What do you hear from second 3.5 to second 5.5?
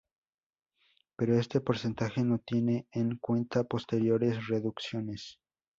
posteriores reducciones.